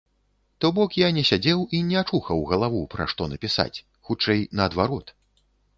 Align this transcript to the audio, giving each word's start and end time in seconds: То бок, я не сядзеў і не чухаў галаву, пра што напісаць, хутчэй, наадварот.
То 0.63 0.69
бок, 0.77 0.95
я 1.03 1.09
не 1.17 1.23
сядзеў 1.29 1.59
і 1.79 1.81
не 1.91 2.03
чухаў 2.09 2.41
галаву, 2.53 2.81
пра 2.95 3.09
што 3.13 3.31
напісаць, 3.35 3.77
хутчэй, 4.09 4.47
наадварот. 4.61 5.07